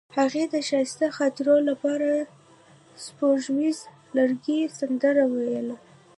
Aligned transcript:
هغې 0.17 0.43
د 0.53 0.55
ښایسته 0.67 1.07
خاطرو 1.17 1.55
لپاره 1.69 2.09
د 2.23 2.25
سپوږمیز 3.05 3.77
لرګی 4.17 4.59
سندره 4.77 5.23
ویله. 5.33 5.75